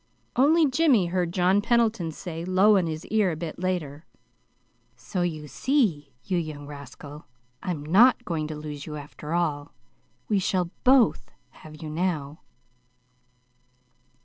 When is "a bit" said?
3.29-3.59